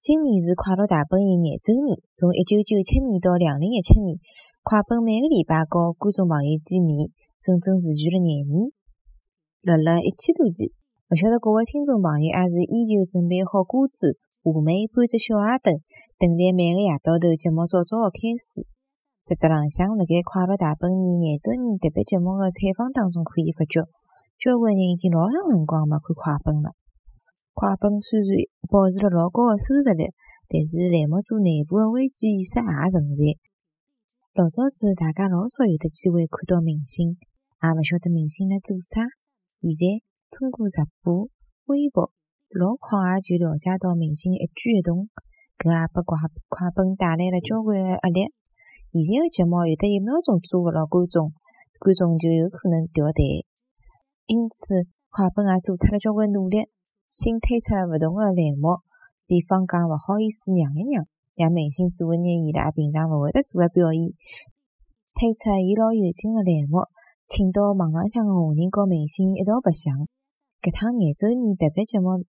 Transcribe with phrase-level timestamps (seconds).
[0.00, 4.16] 今年是快乐大本营廿周年，从一九九七年到两零一七年，
[4.64, 8.72] 快本每个礼拜和观众朋友见面，整整持续了廿年。
[9.60, 10.72] 辣辣一千多期，
[11.12, 15.76] 勿晓得各位听众朋友还是依旧准备好瓜子、话梅，搬只小矮凳，
[16.16, 18.64] 等待每个夜到头节目早早的开始。
[19.28, 23.84] 实质浪向，辣盖快乐大本营廿周年特别节目的采访当中，可以发觉，
[24.40, 26.72] 交关人已经老长辰光没看快本了。
[27.60, 30.08] 快本虽然保持了老高个收视率，
[30.48, 33.36] 但是栏目组内部个危机意识也存在。
[34.32, 39.04] 老早子大家老少有得机会看到明星，也勿晓得明星辣做啥。
[39.60, 40.00] 现在
[40.32, 41.28] 通过直播、
[41.68, 42.08] 微博，
[42.48, 45.12] 老快也就了解到明星一举一动，
[45.60, 46.16] 搿也拨快
[46.48, 48.32] 快本带来了交关个压力。
[48.88, 51.36] 现在个节目有得一秒钟做勿牢观众，
[51.76, 53.44] 观众就有可能掉队。
[54.24, 56.64] 因此，快本也做出了交关努力，
[57.10, 58.78] 新推出了勿同个栏目，
[59.26, 61.02] 比方讲勿好意思让一让，
[61.34, 64.14] 让明星做一眼伊拉平常勿会得做个表演，
[65.18, 66.86] 推出伊老有劲个栏目。
[67.26, 70.06] 请到网浪向个华人和明星一道白相。
[70.62, 72.22] 搿趟廿周年特别节目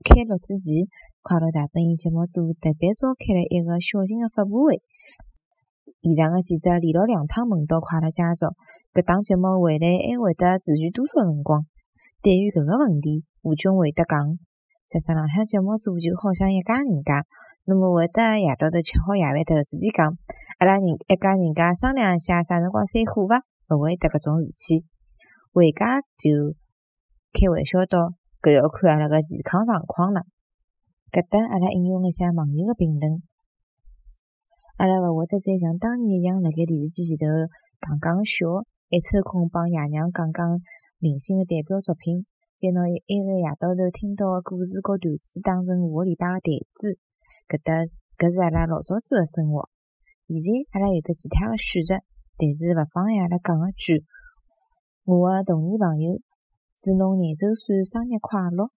[0.00, 0.88] 开录之前，
[1.20, 4.80] 快乐大本营节目组特别召开了一个小型个发布会。
[6.00, 8.48] 现场个记者连牢两趟问到快乐家族，
[8.96, 11.68] 搿档节目回来还会得持续多少辰光？
[12.24, 14.36] 对于搿个问题，吴军回答讲：
[14.92, 17.24] 实质浪向节目组就好像一家人家，
[17.64, 20.12] 那么会得夜到头吃好夜饭头自己讲，
[20.58, 23.40] 阿拉人一家人家商量一下啥辰光散伙伐？
[23.72, 24.84] 勿会得搿种事体，
[25.54, 26.52] 回家就
[27.32, 28.12] 开玩笑道
[28.44, 30.20] ：“搿要看阿拉个健康状况了。”
[31.10, 33.22] 搿搭阿拉引用一下网友个评论
[34.76, 37.24] ：“阿拉勿会得再像当年一样辣盖电视机前头
[37.80, 40.60] 讲讲笑，还抽空帮爷娘讲讲
[40.98, 42.26] 明星个代表作品，
[42.60, 47.00] 再拿一个夜到头听到个故事和段子当成下个礼拜个台子。
[47.48, 47.72] 搿搭
[48.20, 49.64] 搿是阿拉老早子个生活。
[50.28, 51.96] 现在阿拉有得其他个选择。”
[52.36, 54.04] 但是勿妨碍阿拉讲个句，
[55.04, 56.20] 我个童年朋友，
[56.76, 58.68] 祝侬廿周岁生日快乐！